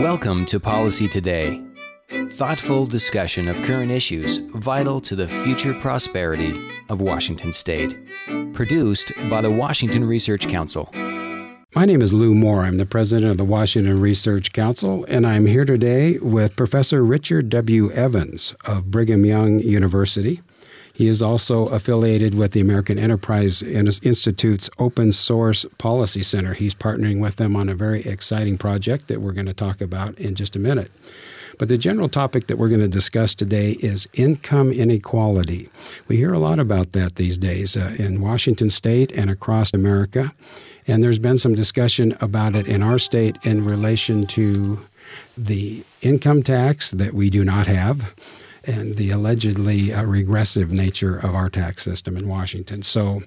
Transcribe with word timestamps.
Welcome 0.00 0.44
to 0.46 0.58
Policy 0.58 1.08
Today. 1.08 1.62
Thoughtful 2.30 2.84
discussion 2.84 3.46
of 3.46 3.62
current 3.62 3.92
issues 3.92 4.38
vital 4.38 5.00
to 5.00 5.14
the 5.14 5.28
future 5.28 5.72
prosperity 5.72 6.60
of 6.88 7.00
Washington 7.00 7.52
State. 7.52 7.96
Produced 8.54 9.12
by 9.30 9.40
the 9.40 9.52
Washington 9.52 10.04
Research 10.04 10.48
Council. 10.48 10.90
My 11.76 11.84
name 11.84 12.02
is 12.02 12.12
Lou 12.12 12.34
Moore. 12.34 12.64
I'm 12.64 12.78
the 12.78 12.84
president 12.84 13.30
of 13.30 13.36
the 13.36 13.44
Washington 13.44 14.00
Research 14.00 14.52
Council, 14.52 15.04
and 15.04 15.24
I'm 15.24 15.46
here 15.46 15.64
today 15.64 16.18
with 16.18 16.56
Professor 16.56 17.04
Richard 17.04 17.48
W. 17.50 17.92
Evans 17.92 18.52
of 18.66 18.90
Brigham 18.90 19.24
Young 19.24 19.60
University. 19.60 20.42
He 20.94 21.08
is 21.08 21.20
also 21.20 21.66
affiliated 21.66 22.36
with 22.36 22.52
the 22.52 22.60
American 22.60 23.00
Enterprise 23.00 23.62
Institute's 23.62 24.70
Open 24.78 25.10
Source 25.10 25.66
Policy 25.76 26.22
Center. 26.22 26.54
He's 26.54 26.72
partnering 26.72 27.20
with 27.20 27.34
them 27.34 27.56
on 27.56 27.68
a 27.68 27.74
very 27.74 28.02
exciting 28.02 28.56
project 28.56 29.08
that 29.08 29.20
we're 29.20 29.32
going 29.32 29.46
to 29.46 29.52
talk 29.52 29.80
about 29.80 30.16
in 30.20 30.36
just 30.36 30.54
a 30.54 30.60
minute. 30.60 30.92
But 31.58 31.68
the 31.68 31.78
general 31.78 32.08
topic 32.08 32.46
that 32.46 32.58
we're 32.58 32.68
going 32.68 32.80
to 32.80 32.88
discuss 32.88 33.34
today 33.34 33.72
is 33.80 34.06
income 34.14 34.72
inequality. 34.72 35.68
We 36.06 36.16
hear 36.16 36.32
a 36.32 36.38
lot 36.38 36.60
about 36.60 36.92
that 36.92 37.16
these 37.16 37.38
days 37.38 37.76
uh, 37.76 37.96
in 37.98 38.20
Washington 38.20 38.70
state 38.70 39.10
and 39.12 39.28
across 39.28 39.74
America. 39.74 40.32
And 40.86 41.02
there's 41.02 41.18
been 41.18 41.38
some 41.38 41.56
discussion 41.56 42.16
about 42.20 42.54
it 42.54 42.68
in 42.68 42.84
our 42.84 43.00
state 43.00 43.36
in 43.42 43.64
relation 43.64 44.26
to 44.28 44.78
the 45.36 45.82
income 46.02 46.44
tax 46.44 46.92
that 46.92 47.14
we 47.14 47.30
do 47.30 47.44
not 47.44 47.66
have 47.66 48.14
and 48.66 48.96
the 48.96 49.10
allegedly 49.10 49.92
uh, 49.92 50.04
regressive 50.04 50.70
nature 50.70 51.16
of 51.16 51.34
our 51.34 51.50
tax 51.50 51.82
system 51.82 52.16
in 52.16 52.28
Washington. 52.28 52.82
So, 52.82 53.22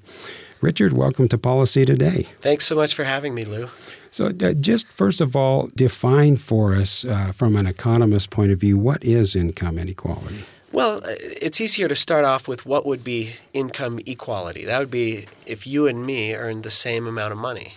Richard, 0.62 0.94
welcome 0.94 1.28
to 1.30 1.38
Policy 1.38 1.86
Today. 1.86 2.28
Thanks 2.42 2.66
so 2.66 2.76
much 2.76 2.96
for 2.96 3.04
having 3.04 3.36
me, 3.36 3.44
Lou. 3.44 3.70
So, 4.12 4.28
uh, 4.28 4.54
just 4.54 4.92
first 4.92 5.22
of 5.22 5.36
all, 5.36 5.70
define 5.76 6.38
for 6.38 6.76
us 6.76 7.06
uh, 7.06 7.32
from 7.34 7.56
an 7.56 7.68
economist 7.68 8.30
point 8.30 8.52
of 8.52 8.60
view 8.60 8.78
what 8.78 9.04
is 9.04 9.36
income 9.36 9.78
inequality? 9.78 10.46
Well, 10.72 10.98
uh, 10.98 11.14
it's 11.20 11.62
easier 11.62 11.88
to 11.88 11.96
start 11.96 12.26
off 12.26 12.48
with 12.48 12.66
what 12.66 12.86
would 12.86 13.04
be 13.04 13.34
income 13.54 14.00
equality. 14.06 14.66
That 14.66 14.80
would 14.80 14.92
be 14.92 15.28
if 15.46 15.66
you 15.66 15.88
and 15.88 16.06
me 16.06 16.36
earned 16.36 16.64
the 16.64 16.72
same 16.72 17.08
amount 17.08 17.32
of 17.32 17.38
money. 17.38 17.76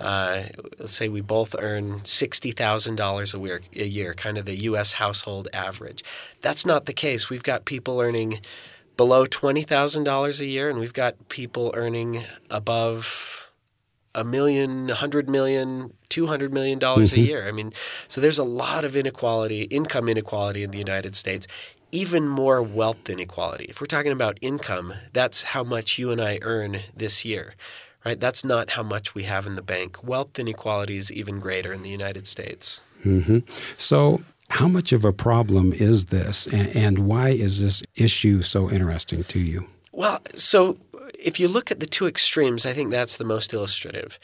Uh, 0.00 0.44
let's 0.78 0.92
say 0.92 1.08
we 1.08 1.20
both 1.20 1.56
earn 1.58 2.04
sixty 2.04 2.52
thousand 2.52 2.96
dollars 2.96 3.34
a 3.34 3.38
year, 3.38 3.60
a 3.74 3.84
year, 3.84 4.14
kind 4.14 4.38
of 4.38 4.44
the 4.44 4.56
U.S. 4.56 4.92
household 4.92 5.48
average. 5.52 6.04
That's 6.40 6.64
not 6.64 6.86
the 6.86 6.92
case. 6.92 7.28
We've 7.28 7.42
got 7.42 7.64
people 7.64 8.00
earning 8.00 8.40
below 8.96 9.26
twenty 9.26 9.62
thousand 9.62 10.04
dollars 10.04 10.40
a 10.40 10.46
year, 10.46 10.70
and 10.70 10.78
we've 10.78 10.92
got 10.92 11.28
people 11.28 11.72
earning 11.74 12.22
above 12.48 13.50
a 14.14 14.22
million, 14.24 14.90
a 14.90 14.94
hundred 14.94 15.28
million, 15.28 15.94
two 16.08 16.28
hundred 16.28 16.52
million 16.52 16.78
dollars 16.78 17.12
mm-hmm. 17.12 17.22
a 17.22 17.24
year. 17.24 17.48
I 17.48 17.52
mean, 17.52 17.72
so 18.06 18.20
there's 18.20 18.38
a 18.38 18.44
lot 18.44 18.84
of 18.84 18.94
inequality, 18.96 19.62
income 19.62 20.08
inequality 20.08 20.62
in 20.62 20.70
the 20.70 20.78
United 20.78 21.16
States. 21.16 21.46
Even 21.90 22.28
more 22.28 22.62
wealth 22.62 23.08
inequality. 23.08 23.64
If 23.64 23.80
we're 23.80 23.86
talking 23.86 24.12
about 24.12 24.36
income, 24.42 24.92
that's 25.14 25.40
how 25.42 25.64
much 25.64 25.98
you 25.98 26.10
and 26.10 26.20
I 26.20 26.38
earn 26.42 26.80
this 26.94 27.24
year 27.24 27.54
right? 28.04 28.18
That's 28.18 28.44
not 28.44 28.70
how 28.70 28.82
much 28.82 29.14
we 29.14 29.24
have 29.24 29.46
in 29.46 29.54
the 29.54 29.62
bank. 29.62 30.02
Wealth 30.02 30.38
inequality 30.38 30.96
is 30.96 31.12
even 31.12 31.40
greater 31.40 31.72
in 31.72 31.82
the 31.82 31.90
United 31.90 32.26
States. 32.26 32.80
Mm-hmm. 33.04 33.38
So, 33.76 34.22
how 34.50 34.66
much 34.66 34.92
of 34.92 35.04
a 35.04 35.12
problem 35.12 35.72
is 35.74 36.06
this, 36.06 36.46
and 36.46 37.00
why 37.00 37.30
is 37.30 37.60
this 37.60 37.82
issue 37.96 38.40
so 38.40 38.70
interesting 38.70 39.24
to 39.24 39.38
you? 39.38 39.66
Well, 39.92 40.22
so 40.34 40.78
if 41.22 41.38
you 41.38 41.48
look 41.48 41.70
at 41.70 41.80
the 41.80 41.86
two 41.86 42.06
extremes, 42.06 42.64
I 42.64 42.72
think 42.72 42.90
that's 42.90 43.16
the 43.16 43.24
most 43.24 43.52
illustrative. 43.52 44.18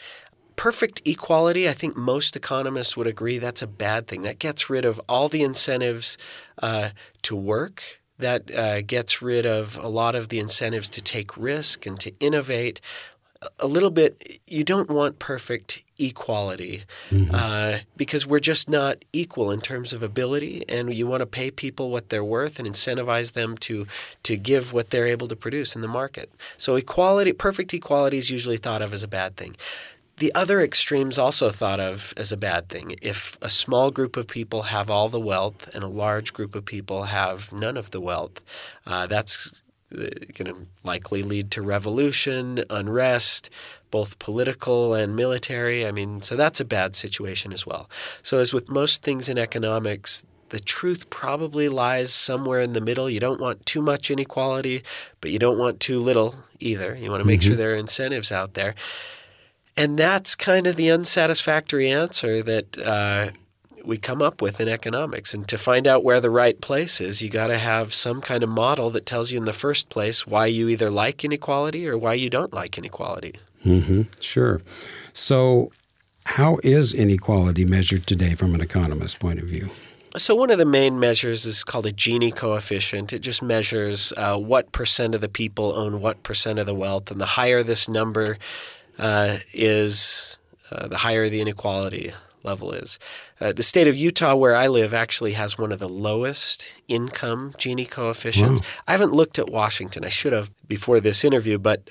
Perfect 0.57 1.03
equality, 1.05 1.69
I 1.69 1.73
think 1.73 1.97
most 1.97 2.37
economists 2.37 2.97
would 2.97 3.07
agree 3.07 3.39
that's 3.39 3.61
a 3.61 3.67
bad 3.67 4.07
thing. 4.07 4.23
That 4.23 4.39
gets 4.39 4.71
rid 4.71 4.85
of 4.85 5.01
all 5.09 5.29
the 5.29 5.43
incentives 5.43 6.17
uh, 6.63 6.91
to 7.23 7.37
work, 7.37 8.01
that 8.19 8.55
uh, 8.55 8.83
gets 8.83 9.21
rid 9.21 9.45
of 9.45 9.77
a 9.79 9.89
lot 9.89 10.15
of 10.15 10.29
the 10.29 10.39
incentives 10.39 10.89
to 10.91 11.03
take 11.03 11.37
risk 11.37 11.87
and 11.87 11.99
to 12.01 12.13
innovate 12.21 12.81
a 13.59 13.67
little 13.67 13.91
bit 13.91 14.41
you 14.47 14.65
don't 14.65 14.91
want 14.91 15.19
perfect 15.19 15.83
equality 15.99 16.83
mm-hmm. 17.11 17.33
uh, 17.35 17.79
because 17.97 18.27
we're 18.27 18.41
just 18.41 18.69
not 18.69 19.05
equal 19.13 19.51
in 19.51 19.61
terms 19.61 19.93
of 19.93 20.03
ability 20.03 20.65
and 20.69 20.93
you 20.93 21.07
want 21.07 21.21
to 21.21 21.27
pay 21.27 21.51
people 21.51 21.91
what 21.91 22.09
they're 22.09 22.25
worth 22.25 22.59
and 22.59 22.67
incentivize 22.67 23.33
them 23.33 23.57
to 23.57 23.87
to 24.23 24.37
give 24.37 24.73
what 24.73 24.91
they're 24.91 25.07
able 25.07 25.29
to 25.29 25.37
produce 25.37 25.77
in 25.77 25.83
the 25.83 25.89
market 25.89 26.31
so 26.57 26.75
equality 26.75 27.33
perfect 27.33 27.73
equality 27.73 28.19
is 28.19 28.31
usually 28.31 28.57
thought 28.57 28.83
of 28.83 28.93
as 28.93 29.03
a 29.03 29.09
bad 29.09 29.37
thing 29.37 29.55
the 30.19 30.33
other 30.35 30.61
extremes 30.61 31.19
also 31.19 31.51
thought 31.51 31.81
of 31.81 32.15
as 32.17 32.31
a 32.31 32.37
bad 32.37 32.69
thing. 32.69 32.95
If 33.03 33.37
a 33.43 33.51
small 33.51 33.91
group 33.91 34.17
of 34.17 34.29
people 34.29 34.63
have 34.63 34.89
all 34.89 35.09
the 35.09 35.21
wealth 35.21 35.75
and 35.75 35.83
a 35.83 35.89
large 35.89 36.33
group 36.33 36.55
of 36.55 36.65
people 36.65 37.05
have 37.05 37.53
none 37.53 37.77
of 37.77 37.91
the 37.91 38.01
wealth, 38.01 38.41
uh, 38.87 39.09
that's 39.09 39.64
going 39.95 40.47
to 40.47 40.67
likely 40.83 41.23
lead 41.23 41.51
to 41.53 41.63
revolution, 41.63 42.65
unrest, 42.71 43.51
both 43.91 44.19
political 44.19 44.95
and 44.95 45.15
military. 45.17 45.87
I 45.87 45.93
mean, 45.93 46.23
so 46.23 46.37
that's 46.37 46.61
a 46.61 46.65
bad 46.65 46.95
situation 46.95 47.53
as 47.53 47.67
well. 47.67 47.89
So, 48.23 48.39
as 48.39 48.53
with 48.53 48.69
most 48.69 49.03
things 49.03 49.29
in 49.29 49.39
economics, 49.39 50.25
the 50.51 50.61
truth 50.61 51.11
probably 51.11 51.69
lies 51.69 52.13
somewhere 52.13 52.61
in 52.61 52.75
the 52.75 52.81
middle. 52.81 53.09
You 53.09 53.21
don't 53.21 53.41
want 53.41 53.67
too 53.67 53.83
much 53.83 54.11
inequality, 54.11 54.83
but 55.21 55.31
you 55.31 55.39
don't 55.39 55.59
want 55.59 55.81
too 55.81 55.99
little 55.99 56.35
either. 56.61 56.95
You 56.95 57.11
want 57.11 57.23
to 57.23 57.27
make 57.27 57.41
mm-hmm. 57.41 57.49
sure 57.49 57.57
there 57.57 57.73
are 57.73 57.77
incentives 57.77 58.31
out 58.31 58.55
there. 58.55 58.75
And 59.77 59.99
that's 59.99 60.37
kind 60.37 60.67
of 60.67 60.77
the 60.77 60.91
unsatisfactory 60.91 61.91
answer 61.91 62.43
that 62.43 62.79
uh, 62.79 63.31
we 63.87 63.97
come 63.97 64.23
up 64.23 64.41
with 64.41 64.61
in 64.61 64.69
economics. 64.69 65.35
And 65.35 65.47
to 65.49 65.59
find 65.59 65.87
out 65.87 66.05
where 66.05 66.21
the 66.21 66.31
right 66.31 66.61
place 66.61 67.01
is, 67.01 67.23
you 67.23 67.29
got 67.29 67.49
to 67.49 67.59
have 67.59 67.93
some 67.93 68.21
kind 68.21 68.43
of 68.43 68.49
model 68.49 68.91
that 68.91 69.07
tells 69.07 69.31
you 69.31 69.39
in 69.39 69.45
the 69.45 69.53
first 69.53 69.89
place 69.89 70.27
why 70.27 70.47
you 70.47 70.69
either 70.69 70.91
like 70.91 71.25
inequality 71.25 71.89
or 71.89 71.97
why 71.97 72.15
you 72.15 72.31
don't 72.31 72.53
like 72.53 72.79
inequality. 72.79 73.35
Mm-hmm. 73.65 74.03
Sure. 74.21 74.61
So, 75.13 75.73
how 76.27 76.59
is 76.63 76.95
inequality 76.95 77.65
measured 77.65 78.07
today 78.07 78.35
from 78.35 78.55
an 78.55 78.61
economist's 78.61 79.19
point 79.19 79.39
of 79.39 79.47
view? 79.47 79.71
So, 80.17 80.35
one 80.35 80.51
of 80.51 80.59
the 80.59 80.65
main 80.65 81.01
measures 81.01 81.45
is 81.45 81.65
called 81.65 81.87
a 81.87 81.93
Gini 81.93 82.35
coefficient. 82.35 83.13
It 83.13 83.21
just 83.21 83.43
measures 83.43 84.13
uh, 84.17 84.39
what 84.39 84.73
percent 84.73 85.15
of 85.15 85.21
the 85.21 85.29
people 85.29 85.75
own 85.75 86.01
what 86.01 86.23
percent 86.23 86.59
of 86.59 86.67
the 86.67 86.75
wealth. 86.75 87.11
And 87.11 87.21
the 87.21 87.27
higher 87.27 87.63
this 87.63 87.89
number 87.89 88.39
uh, 88.99 89.39
is, 89.53 90.39
uh, 90.71 90.89
the 90.89 90.99
higher 90.99 91.29
the 91.29 91.41
inequality 91.41 92.13
level 92.45 92.73
is. 92.73 92.99
Uh, 93.41 93.53
the 93.53 93.63
state 93.63 93.89
of 93.89 93.97
Utah, 93.97 94.35
where 94.35 94.55
I 94.55 94.69
live, 94.69 94.95
actually 94.95 95.33
has 95.33 95.59
one 95.59 95.73
of 95.73 95.79
the 95.79 95.89
lowest 95.89 96.73
income 96.89 97.53
Gini 97.59 97.89
coefficients. 97.89 98.61
Wow. 98.61 98.67
I 98.89 98.93
haven't 98.93 99.13
looked 99.13 99.39
at 99.39 99.51
Washington. 99.51 100.05
I 100.05 100.09
should 100.09 100.33
have 100.33 100.51
before 100.67 101.01
this 101.01 101.25
interview, 101.25 101.59
but 101.59 101.89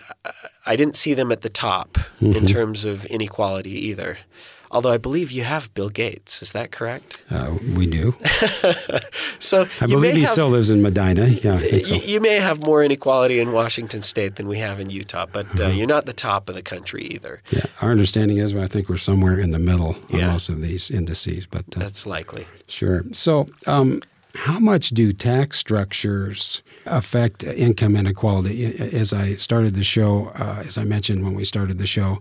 I 0.65 0.75
didn't 0.75 0.95
see 0.95 1.13
them 1.13 1.31
at 1.31 1.41
the 1.41 1.49
top 1.49 1.93
mm-hmm. 1.93 2.33
in 2.33 2.45
terms 2.45 2.85
of 2.85 3.05
inequality 3.05 3.71
either. 3.87 4.19
Although 4.73 4.91
I 4.91 4.97
believe 4.97 5.31
you 5.31 5.43
have 5.43 5.71
Bill 5.75 5.89
Gates, 5.89 6.41
is 6.41 6.51
that 6.53 6.71
correct? 6.71 7.21
Uh, 7.29 7.55
we 7.75 7.85
do. 7.85 8.15
so 9.39 9.67
I 9.79 9.85
believe 9.85 10.15
he 10.15 10.21
have, 10.21 10.31
still 10.31 10.49
lives 10.49 10.71
in 10.71 10.81
Medina. 10.81 11.27
Yeah, 11.27 11.59
so. 11.59 11.93
you, 11.93 12.19
may 12.19 12.39
have 12.39 12.65
more 12.65 12.83
inequality 12.83 13.39
in 13.39 13.51
Washington 13.51 14.01
State 14.01 14.35
than 14.35 14.47
we 14.47 14.57
have 14.57 14.79
in 14.79 14.89
Utah, 14.89 15.27
but 15.31 15.45
uh, 15.45 15.53
mm-hmm. 15.53 15.77
you're 15.77 15.87
not 15.87 16.07
the 16.07 16.13
top 16.13 16.49
of 16.49 16.55
the 16.55 16.63
country 16.63 17.03
either. 17.03 17.43
Yeah, 17.51 17.65
our 17.81 17.91
understanding 17.91 18.39
is 18.39 18.55
I 18.55 18.67
think 18.67 18.89
we're 18.89 18.97
somewhere 18.97 19.39
in 19.39 19.51
the 19.51 19.59
middle 19.59 19.95
on 20.11 20.21
most 20.21 20.49
of 20.49 20.61
these 20.61 20.89
indices, 20.89 21.45
but 21.45 21.65
uh, 21.75 21.79
that's 21.79 22.07
likely. 22.07 22.47
Sure. 22.67 23.03
So. 23.13 23.47
Um, 23.67 24.01
how 24.35 24.57
much 24.57 24.89
do 24.89 25.13
tax 25.13 25.59
structures 25.59 26.63
affect 26.87 27.43
income 27.43 27.95
inequality? 27.95 28.65
As 28.79 29.13
I 29.13 29.35
started 29.35 29.75
the 29.75 29.83
show, 29.83 30.31
uh, 30.33 30.63
as 30.65 30.75
I 30.75 30.85
mentioned 30.85 31.23
when 31.23 31.35
we 31.35 31.45
started 31.45 31.77
the 31.77 31.85
show, 31.85 32.19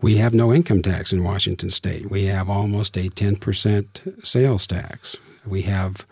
we 0.00 0.16
have 0.16 0.34
no 0.34 0.52
income 0.52 0.82
tax 0.82 1.12
in 1.12 1.24
Washington 1.24 1.70
state. 1.70 2.10
We 2.10 2.24
have 2.26 2.48
almost 2.48 2.96
a 2.96 3.08
10% 3.08 4.26
sales 4.26 4.66
tax. 4.66 5.16
We 5.46 5.62
have 5.62 6.06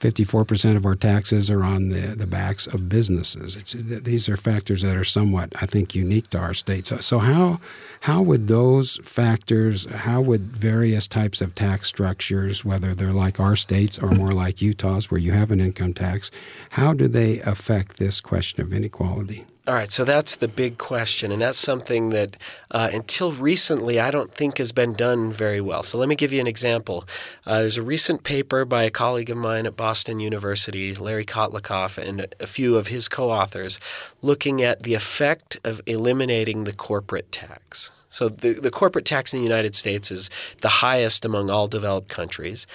54% 0.00 0.76
of 0.76 0.86
our 0.86 0.94
taxes 0.94 1.50
are 1.50 1.62
on 1.62 1.90
the, 1.90 2.14
the 2.16 2.26
backs 2.26 2.66
of 2.66 2.88
businesses. 2.88 3.54
It's, 3.54 3.72
these 3.72 4.30
are 4.30 4.36
factors 4.36 4.80
that 4.80 4.96
are 4.96 5.04
somewhat, 5.04 5.52
I 5.60 5.66
think, 5.66 5.94
unique 5.94 6.30
to 6.30 6.38
our 6.38 6.54
state. 6.54 6.86
So, 6.86 6.96
so 6.96 7.18
how, 7.18 7.60
how 8.00 8.22
would 8.22 8.48
those 8.48 8.98
factors, 9.04 9.84
how 9.90 10.22
would 10.22 10.56
various 10.56 11.06
types 11.06 11.42
of 11.42 11.54
tax 11.54 11.88
structures, 11.88 12.64
whether 12.64 12.94
they're 12.94 13.12
like 13.12 13.38
our 13.40 13.56
states 13.56 13.98
or 13.98 14.10
more 14.10 14.32
like 14.32 14.62
Utah's 14.62 15.10
where 15.10 15.20
you 15.20 15.32
have 15.32 15.50
an 15.50 15.60
income 15.60 15.92
tax, 15.92 16.30
how 16.70 16.94
do 16.94 17.06
they 17.06 17.40
affect 17.40 17.98
this 17.98 18.20
question 18.22 18.62
of 18.62 18.72
inequality? 18.72 19.44
All 19.70 19.76
right, 19.76 19.92
so 19.92 20.04
that's 20.04 20.34
the 20.34 20.48
big 20.48 20.78
question, 20.78 21.30
and 21.30 21.40
that's 21.40 21.56
something 21.56 22.10
that 22.10 22.36
uh, 22.72 22.90
until 22.92 23.30
recently 23.30 24.00
I 24.00 24.10
don't 24.10 24.32
think 24.32 24.58
has 24.58 24.72
been 24.72 24.94
done 24.94 25.32
very 25.32 25.60
well. 25.60 25.84
So 25.84 25.96
let 25.96 26.08
me 26.08 26.16
give 26.16 26.32
you 26.32 26.40
an 26.40 26.48
example. 26.48 27.04
Uh, 27.46 27.60
there's 27.60 27.76
a 27.76 27.82
recent 27.82 28.24
paper 28.24 28.64
by 28.64 28.82
a 28.82 28.90
colleague 28.90 29.30
of 29.30 29.36
mine 29.36 29.66
at 29.66 29.76
Boston 29.76 30.18
University, 30.18 30.92
Larry 30.96 31.24
Kotlikoff, 31.24 31.98
and 31.98 32.34
a 32.40 32.48
few 32.48 32.76
of 32.76 32.88
his 32.88 33.08
co 33.08 33.30
authors 33.30 33.78
looking 34.22 34.60
at 34.60 34.82
the 34.82 34.94
effect 34.94 35.58
of 35.62 35.80
eliminating 35.86 36.64
the 36.64 36.72
corporate 36.72 37.30
tax. 37.30 37.92
So 38.08 38.28
the, 38.28 38.54
the 38.54 38.72
corporate 38.72 39.04
tax 39.04 39.32
in 39.32 39.38
the 39.38 39.46
United 39.46 39.76
States 39.76 40.10
is 40.10 40.30
the 40.62 40.80
highest 40.82 41.24
among 41.24 41.48
all 41.48 41.68
developed 41.68 42.08
countries. 42.08 42.66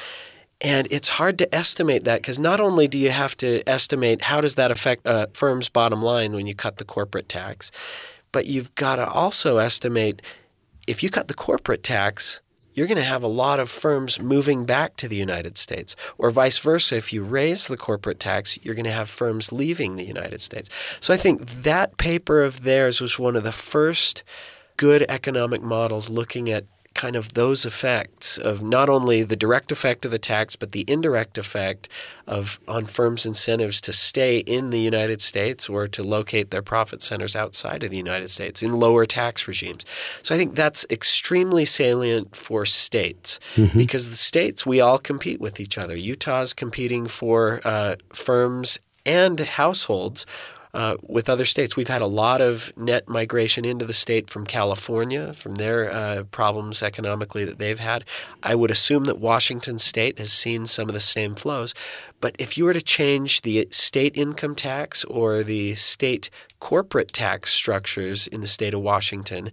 And 0.62 0.88
it's 0.90 1.10
hard 1.10 1.38
to 1.40 1.54
estimate 1.54 2.06
that 2.06 2.22
because 2.22 2.40
not 2.40 2.60
only 2.60 2.88
do 2.88 2.98
you 2.98 3.10
have 3.12 3.36
to 3.38 3.62
estimate 3.68 4.24
how 4.24 4.42
does 4.42 4.56
that 4.56 4.72
affect 4.72 5.06
a 5.06 5.30
firm's 5.34 5.70
bottom 5.70 6.02
line 6.02 6.34
when 6.34 6.48
you 6.48 6.56
cut 6.56 6.78
the 6.78 6.86
corporate 6.86 7.28
tax, 7.28 7.72
but 8.32 8.48
you've 8.48 8.74
got 8.76 8.96
to 8.96 9.08
also 9.08 9.58
estimate 9.58 10.22
if 10.88 11.04
you 11.04 11.10
cut 11.10 11.28
the 11.28 11.34
corporate 11.34 11.84
tax, 11.84 12.42
you're 12.74 12.88
going 12.88 12.98
to 12.98 13.04
have 13.04 13.24
a 13.24 13.28
lot 13.28 13.60
of 13.60 13.70
firms 13.70 14.20
moving 14.20 14.66
back 14.66 14.98
to 14.98 15.08
the 15.08 15.16
United 15.16 15.58
States. 15.58 15.96
Or 16.18 16.30
vice 16.30 16.60
versa, 16.60 16.98
if 16.98 17.14
you 17.14 17.24
raise 17.24 17.68
the 17.68 17.78
corporate 17.78 18.20
tax, 18.20 18.60
you're 18.64 18.76
going 18.76 18.86
to 18.86 18.92
have 18.92 19.10
firms 19.10 19.52
leaving 19.52 19.96
the 19.96 20.04
United 20.04 20.42
States. 20.42 20.70
So 21.00 21.14
I 21.14 21.18
think 21.18 21.46
that 21.64 21.98
paper 21.98 22.44
of 22.44 22.64
theirs 22.64 23.00
was 23.00 23.18
one 23.18 23.36
of 23.36 23.44
the 23.44 23.54
first 23.54 24.24
good 24.78 25.06
economic 25.08 25.62
models 25.62 26.10
looking 26.10 26.50
at 26.50 26.66
kind 26.96 27.16
of 27.16 27.34
those 27.34 27.66
effects 27.66 28.38
of 28.38 28.64
not 28.64 28.90
only 28.90 29.22
the 29.22 29.36
direct 29.36 29.72
effect 29.72 30.06
of 30.06 30.12
the 30.12 30.18
tax, 30.18 30.56
but 30.56 30.72
the 30.72 30.86
indirect 30.88 31.38
effect 31.38 31.88
of 32.26 32.60
on 32.68 32.86
firms' 32.86 33.26
incentives 33.26 33.80
to 33.82 33.94
stay 33.94 34.40
in 34.40 34.72
the 34.72 34.80
United 34.80 35.22
States 35.22 35.70
or 35.70 35.88
to 35.88 36.02
locate 36.02 36.50
their 36.50 36.62
profit 36.64 37.04
centers 37.04 37.36
outside 37.36 37.84
of 37.84 37.92
the 37.92 37.98
United 37.98 38.32
States 38.32 38.64
in 38.64 38.74
lower 38.74 39.06
tax 39.06 39.48
regimes. 39.48 39.86
So 40.24 40.34
I 40.34 40.38
think 40.38 40.56
that's 40.56 40.86
extremely 40.90 41.66
salient 41.66 42.36
for 42.36 42.66
states 42.66 43.40
mm-hmm. 43.56 43.78
because 43.78 44.10
the 44.10 44.16
states 44.16 44.66
we 44.66 44.80
all 44.80 44.98
compete 44.98 45.42
with 45.42 45.60
each 45.60 45.78
other. 45.78 45.96
Utah's 45.96 46.54
competing 46.54 47.08
for 47.08 47.62
uh, 47.66 47.98
firms 48.14 48.80
and 49.06 49.40
households 49.40 50.26
uh, 50.76 50.98
with 51.02 51.30
other 51.30 51.46
states. 51.46 51.78
We've 51.78 51.88
had 51.88 52.02
a 52.02 52.08
lot 52.08 52.42
of 52.42 52.76
net 52.78 53.08
migration 53.08 53.64
into 53.64 53.86
the 53.86 53.94
state 53.94 54.30
from 54.30 54.46
California, 54.46 55.34
from 55.34 55.56
their 55.56 55.90
uh, 55.90 56.24
problems 56.24 56.84
economically 56.84 57.46
that 57.46 57.60
they've 57.60 57.80
had. 57.80 58.04
I 58.44 58.56
would 58.56 58.72
assume 58.72 59.06
that 59.06 59.18
Washington 59.18 59.80
state 59.80 60.20
has 60.20 60.34
seen 60.34 60.66
some 60.66 60.90
of 60.90 60.94
the 60.94 61.00
same 61.00 61.34
flows. 61.34 61.74
But 62.20 62.36
if 62.38 62.58
you 62.58 62.66
were 62.66 62.74
to 62.74 62.82
change 62.82 63.42
the 63.44 63.68
state 63.72 64.18
income 64.18 64.54
tax 64.54 65.06
or 65.06 65.44
the 65.44 65.76
state 65.76 66.30
corporate 66.60 67.14
tax 67.14 67.54
structures 67.54 68.28
in 68.28 68.42
the 68.42 68.48
state 68.48 68.74
of 68.74 68.82
Washington, 68.82 69.52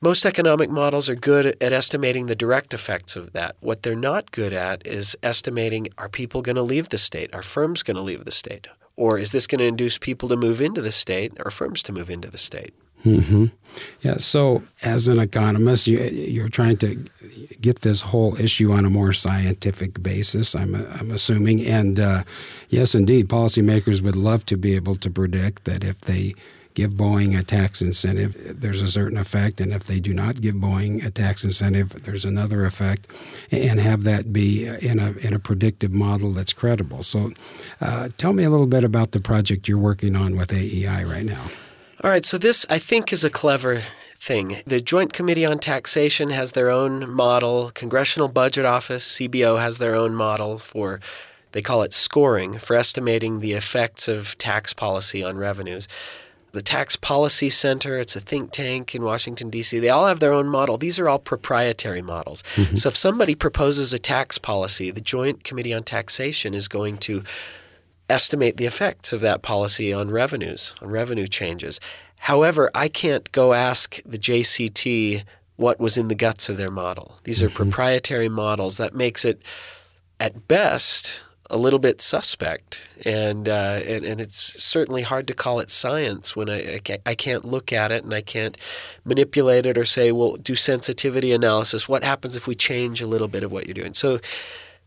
most 0.00 0.24
economic 0.24 0.70
models 0.70 1.08
are 1.08 1.16
good 1.16 1.46
at 1.60 1.72
estimating 1.72 2.26
the 2.26 2.36
direct 2.36 2.72
effects 2.72 3.16
of 3.16 3.32
that. 3.32 3.56
What 3.60 3.82
they're 3.82 3.96
not 3.96 4.30
good 4.30 4.52
at 4.52 4.86
is 4.86 5.16
estimating 5.22 5.88
are 5.98 6.08
people 6.08 6.40
going 6.42 6.56
to 6.56 6.62
leave 6.62 6.88
the 6.88 6.98
state? 6.98 7.34
Are 7.34 7.42
firms 7.42 7.82
going 7.82 7.96
to 7.96 8.02
leave 8.02 8.24
the 8.24 8.30
state? 8.30 8.68
Or 8.98 9.16
is 9.16 9.30
this 9.30 9.46
going 9.46 9.60
to 9.60 9.64
induce 9.64 9.96
people 9.96 10.28
to 10.28 10.36
move 10.36 10.60
into 10.60 10.82
the 10.82 10.90
state 10.90 11.32
or 11.38 11.52
firms 11.52 11.84
to 11.84 11.92
move 11.92 12.10
into 12.10 12.28
the 12.28 12.36
state? 12.36 12.74
Mm-hmm. 13.04 13.46
Yeah. 14.00 14.16
So, 14.16 14.64
as 14.82 15.06
an 15.06 15.20
economist, 15.20 15.86
you, 15.86 16.44
are 16.44 16.48
trying 16.48 16.78
to 16.78 16.96
get 17.60 17.82
this 17.82 18.00
whole 18.00 18.38
issue 18.40 18.72
on 18.72 18.84
a 18.84 18.90
more 18.90 19.12
scientific 19.12 20.02
basis. 20.02 20.56
I'm, 20.56 20.74
I'm 20.74 21.12
assuming, 21.12 21.64
and 21.64 22.00
uh, 22.00 22.24
yes, 22.70 22.96
indeed, 22.96 23.28
policymakers 23.28 24.02
would 24.02 24.16
love 24.16 24.44
to 24.46 24.56
be 24.56 24.74
able 24.74 24.96
to 24.96 25.10
predict 25.10 25.62
that 25.62 25.84
if 25.84 26.00
they 26.00 26.34
give 26.78 26.92
Boeing 26.92 27.36
a 27.36 27.42
tax 27.42 27.82
incentive, 27.82 28.60
there's 28.60 28.80
a 28.80 28.86
certain 28.86 29.18
effect, 29.18 29.60
and 29.60 29.72
if 29.72 29.88
they 29.88 29.98
do 29.98 30.14
not 30.14 30.40
give 30.40 30.54
Boeing 30.54 31.04
a 31.04 31.10
tax 31.10 31.42
incentive, 31.42 32.04
there's 32.04 32.24
another 32.24 32.64
effect, 32.64 33.08
and 33.50 33.80
have 33.80 34.04
that 34.04 34.32
be 34.32 34.64
in 34.64 35.00
a 35.00 35.10
in 35.26 35.34
a 35.34 35.40
predictive 35.40 35.92
model 35.92 36.30
that's 36.30 36.52
credible. 36.52 37.02
So, 37.02 37.32
uh, 37.80 38.10
tell 38.16 38.32
me 38.32 38.44
a 38.44 38.50
little 38.50 38.68
bit 38.68 38.84
about 38.84 39.10
the 39.10 39.18
project 39.18 39.66
you're 39.66 39.76
working 39.76 40.14
on 40.14 40.36
with 40.36 40.52
AEI 40.52 41.02
right 41.02 41.24
now. 41.24 41.46
All 42.04 42.10
right, 42.10 42.24
so 42.24 42.38
this 42.38 42.64
I 42.70 42.78
think 42.78 43.12
is 43.12 43.24
a 43.24 43.30
clever 43.30 43.82
thing. 44.14 44.58
The 44.64 44.80
Joint 44.80 45.12
Committee 45.12 45.44
on 45.44 45.58
Taxation 45.58 46.30
has 46.30 46.52
their 46.52 46.70
own 46.70 47.10
model. 47.10 47.72
Congressional 47.74 48.28
Budget 48.28 48.64
Office 48.64 49.18
(CBO) 49.18 49.60
has 49.60 49.78
their 49.78 49.96
own 49.96 50.14
model 50.14 50.58
for 50.58 51.00
they 51.50 51.62
call 51.62 51.82
it 51.82 51.92
scoring 51.92 52.58
for 52.58 52.76
estimating 52.76 53.40
the 53.40 53.54
effects 53.54 54.06
of 54.06 54.38
tax 54.38 54.72
policy 54.72 55.24
on 55.24 55.36
revenues 55.38 55.88
the 56.52 56.62
Tax 56.62 56.96
Policy 56.96 57.50
Center, 57.50 57.98
it's 57.98 58.16
a 58.16 58.20
think 58.20 58.52
tank 58.52 58.94
in 58.94 59.02
Washington, 59.02 59.50
D.C. 59.50 59.78
They 59.78 59.90
all 59.90 60.06
have 60.06 60.20
their 60.20 60.32
own 60.32 60.48
model. 60.48 60.78
These 60.78 60.98
are 60.98 61.08
all 61.08 61.18
proprietary 61.18 62.02
models. 62.02 62.42
Mm-hmm. 62.54 62.76
So 62.76 62.88
if 62.88 62.96
somebody 62.96 63.34
proposes 63.34 63.92
a 63.92 63.98
tax 63.98 64.38
policy, 64.38 64.90
the 64.90 65.00
Joint 65.00 65.44
Committee 65.44 65.74
on 65.74 65.82
Taxation 65.82 66.54
is 66.54 66.68
going 66.68 66.98
to 66.98 67.22
estimate 68.08 68.56
the 68.56 68.66
effects 68.66 69.12
of 69.12 69.20
that 69.20 69.42
policy 69.42 69.92
on 69.92 70.10
revenues, 70.10 70.74
on 70.80 70.88
revenue 70.88 71.26
changes. 71.26 71.80
However, 72.20 72.70
I 72.74 72.88
can't 72.88 73.30
go 73.32 73.52
ask 73.52 74.00
the 74.04 74.18
JCT 74.18 75.24
what 75.56 75.78
was 75.78 75.98
in 75.98 76.08
the 76.08 76.14
guts 76.14 76.48
of 76.48 76.56
their 76.56 76.70
model. 76.70 77.18
These 77.24 77.42
are 77.42 77.48
mm-hmm. 77.48 77.56
proprietary 77.56 78.28
models. 78.28 78.78
That 78.78 78.94
makes 78.94 79.24
it, 79.24 79.42
at 80.18 80.48
best, 80.48 81.22
a 81.50 81.56
little 81.56 81.78
bit 81.78 82.00
suspect, 82.00 82.88
and, 83.04 83.48
uh, 83.48 83.80
and 83.86 84.04
and 84.04 84.20
it's 84.20 84.36
certainly 84.62 85.02
hard 85.02 85.26
to 85.28 85.34
call 85.34 85.60
it 85.60 85.70
science 85.70 86.36
when 86.36 86.50
I, 86.50 86.80
I 87.06 87.14
can't 87.14 87.44
look 87.44 87.72
at 87.72 87.90
it 87.90 88.04
and 88.04 88.12
I 88.12 88.20
can't 88.20 88.58
manipulate 89.04 89.64
it 89.64 89.78
or 89.78 89.84
say, 89.84 90.12
well, 90.12 90.36
do 90.36 90.54
sensitivity 90.54 91.32
analysis. 91.32 91.88
What 91.88 92.04
happens 92.04 92.36
if 92.36 92.46
we 92.46 92.54
change 92.54 93.00
a 93.00 93.06
little 93.06 93.28
bit 93.28 93.44
of 93.44 93.52
what 93.52 93.66
you're 93.66 93.74
doing? 93.74 93.94
So. 93.94 94.18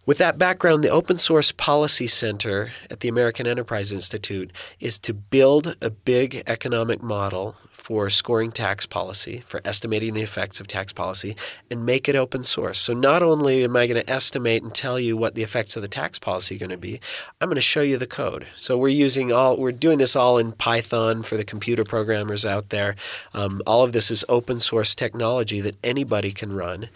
With 0.04 0.18
that 0.18 0.40
background, 0.40 0.84
the 0.84 0.90
Open 0.90 1.20
Source 1.20 1.52
Policy 1.52 2.08
Center 2.08 2.72
at 2.90 3.02
the 3.02 3.08
American 3.08 3.46
Enterprise 3.46 3.92
Institute 3.92 4.52
is 4.80 4.98
to 4.98 5.14
build 5.14 5.78
a 5.80 5.92
big 5.92 6.42
economic 6.48 7.04
model 7.04 7.56
for 7.92 8.10
scoring 8.10 8.54
tax 8.54 8.86
policy, 8.86 9.44
for 9.46 9.60
estimating 9.66 10.14
the 10.14 10.22
effects 10.22 10.62
of 10.62 10.68
tax 10.68 10.94
policy, 10.94 11.36
and 11.70 11.86
make 11.86 12.08
it 12.08 12.16
open 12.16 12.42
source. 12.42 12.80
So 12.80 12.94
not 12.94 13.22
only 13.22 13.66
am 13.66 13.76
I 13.76 13.86
going 13.86 14.02
to 14.02 14.10
estimate 14.10 14.64
and 14.64 14.74
tell 14.74 14.98
you 14.98 15.18
what 15.18 15.36
the 15.36 15.44
effects 15.44 15.76
of 15.76 15.82
the 15.82 15.90
tax 15.90 16.18
policy 16.18 16.56
are 16.56 16.60
going 16.60 16.70
to 16.70 16.78
be, 16.78 17.02
I'm 17.42 17.50
going 17.50 17.56
to 17.56 17.62
show 17.62 17.82
you 17.82 17.98
the 17.98 18.08
code. 18.08 18.48
So 18.56 18.78
we're 18.78 18.88
using 18.88 19.34
all 19.34 19.58
we're 19.58 19.74
doing 19.74 19.98
this 19.98 20.16
all 20.16 20.38
in 20.38 20.54
Python 20.54 21.22
for 21.22 21.36
the 21.36 21.44
computer 21.44 21.84
programmers 21.84 22.46
out 22.46 22.70
there. 22.70 22.96
Um, 23.34 23.62
all 23.68 23.84
of 23.84 23.92
this 23.92 24.10
is 24.10 24.24
open 24.30 24.62
source 24.62 24.96
technology 24.96 25.60
that 25.60 25.76
anybody 25.84 26.32
can 26.32 26.54
run. 26.54 26.88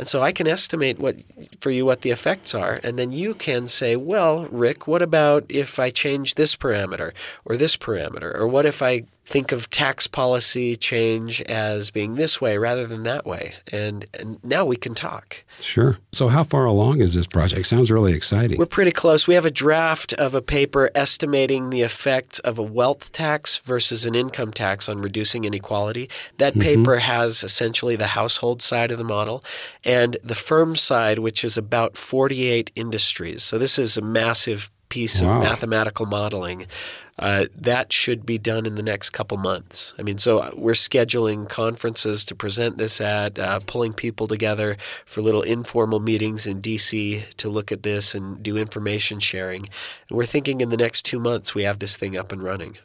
And 0.00 0.08
so 0.08 0.22
I 0.22 0.32
can 0.32 0.46
estimate 0.46 0.98
what 0.98 1.16
for 1.60 1.70
you 1.70 1.84
what 1.84 2.00
the 2.00 2.10
effects 2.10 2.54
are, 2.54 2.80
and 2.82 2.98
then 2.98 3.10
you 3.10 3.34
can 3.34 3.68
say, 3.68 3.96
well, 3.96 4.46
Rick, 4.46 4.86
what 4.86 5.02
about 5.02 5.44
if 5.50 5.78
I 5.78 5.90
change 5.90 6.36
this 6.36 6.56
parameter 6.56 7.12
or 7.44 7.58
this 7.58 7.76
parameter, 7.76 8.34
or 8.34 8.48
what 8.48 8.64
if 8.64 8.80
I 8.80 9.02
think 9.30 9.52
of 9.52 9.70
tax 9.70 10.08
policy 10.08 10.74
change 10.74 11.40
as 11.42 11.90
being 11.92 12.16
this 12.16 12.40
way 12.40 12.58
rather 12.58 12.84
than 12.84 13.04
that 13.04 13.24
way. 13.24 13.54
And, 13.70 14.04
and 14.18 14.42
now 14.42 14.64
we 14.64 14.76
can 14.76 14.92
talk. 14.92 15.44
Sure. 15.60 15.98
So, 16.10 16.28
how 16.28 16.42
far 16.42 16.64
along 16.64 17.00
is 17.00 17.14
this 17.14 17.28
project? 17.28 17.66
Sounds 17.66 17.92
really 17.92 18.12
exciting. 18.12 18.58
We're 18.58 18.66
pretty 18.66 18.90
close. 18.90 19.28
We 19.28 19.34
have 19.34 19.44
a 19.44 19.50
draft 19.50 20.12
of 20.14 20.34
a 20.34 20.42
paper 20.42 20.90
estimating 20.96 21.70
the 21.70 21.82
effect 21.82 22.40
of 22.40 22.58
a 22.58 22.62
wealth 22.62 23.12
tax 23.12 23.58
versus 23.58 24.04
an 24.04 24.16
income 24.16 24.50
tax 24.52 24.88
on 24.88 25.00
reducing 25.00 25.44
inequality. 25.44 26.10
That 26.38 26.54
mm-hmm. 26.54 26.62
paper 26.62 26.98
has 26.98 27.44
essentially 27.44 27.94
the 27.94 28.08
household 28.08 28.62
side 28.62 28.90
of 28.90 28.98
the 28.98 29.04
model 29.04 29.44
and 29.90 30.16
the 30.22 30.34
firm 30.34 30.76
side, 30.76 31.18
which 31.18 31.44
is 31.44 31.56
about 31.56 31.96
48 31.96 32.70
industries. 32.76 33.42
So, 33.42 33.58
this 33.58 33.78
is 33.78 33.96
a 33.96 34.02
massive 34.02 34.70
piece 34.88 35.22
wow. 35.22 35.36
of 35.36 35.42
mathematical 35.42 36.06
modeling. 36.06 36.66
Uh, 37.18 37.46
that 37.54 37.92
should 37.92 38.24
be 38.24 38.38
done 38.38 38.64
in 38.64 38.76
the 38.76 38.82
next 38.82 39.10
couple 39.10 39.36
months. 39.36 39.92
I 39.98 40.02
mean, 40.02 40.16
so 40.16 40.38
uh, 40.38 40.50
we're 40.56 40.72
scheduling 40.72 41.48
conferences 41.48 42.24
to 42.24 42.34
present 42.34 42.78
this 42.78 42.98
at, 42.98 43.38
uh, 43.38 43.60
pulling 43.66 43.92
people 43.92 44.26
together 44.26 44.78
for 45.04 45.20
little 45.20 45.42
informal 45.42 46.00
meetings 46.00 46.46
in 46.46 46.62
DC 46.62 47.34
to 47.34 47.48
look 47.50 47.70
at 47.70 47.82
this 47.82 48.14
and 48.14 48.42
do 48.42 48.56
information 48.56 49.20
sharing. 49.20 49.68
And 50.08 50.16
we're 50.16 50.24
thinking 50.24 50.62
in 50.62 50.70
the 50.70 50.78
next 50.78 51.02
two 51.02 51.18
months 51.18 51.54
we 51.54 51.64
have 51.64 51.78
this 51.78 51.98
thing 51.98 52.16
up 52.16 52.32
and 52.32 52.42
running. 52.42 52.78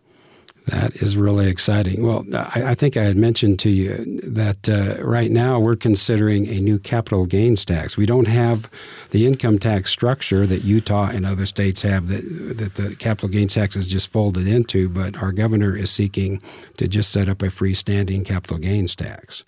That 0.68 0.96
is 0.96 1.16
really 1.16 1.48
exciting. 1.48 2.04
Well, 2.04 2.26
I, 2.34 2.72
I, 2.72 2.76
think 2.76 2.98
I 2.98 3.04
had 3.04 3.18
mentioned 3.18 3.60
to 3.60 3.70
you 3.70 4.20
that 4.24 4.68
uh, 4.68 4.96
right 5.04 5.30
now 5.30 5.60
we're 5.60 5.76
considering 5.76 6.48
a 6.48 6.60
new 6.60 6.80
capital 6.80 7.28
gains 7.28 7.64
tax. 7.64 7.98
We 7.98 8.08
don't 8.08 8.28
have 8.28 8.68
the 9.12 9.28
income 9.28 9.60
tax 9.60 9.92
structure 9.92 10.48
that 10.48 10.64
Utah 10.64 11.10
and 11.10 11.24
other 11.24 11.46
states 11.46 11.84
have 11.84 12.08
that 12.08 12.58
that 12.58 12.76
the 12.76 12.96
capital 12.96 13.30
gains 13.30 13.54
tax 13.54 13.76
is 13.76 13.88
just 13.88 14.12
folded 14.12 14.48
into, 14.48 14.90
but 14.90 15.22
our 15.22 15.32
governor 15.32 15.76
is 15.78 15.92
seeking 15.92 16.42
to 16.78 16.88
just 16.88 17.12
set 17.12 17.30
up 17.30 17.44
a 17.44 17.48
freestanding 17.48 18.26
capital 18.26 18.58
gains 18.58 18.96
tax, 18.96 19.44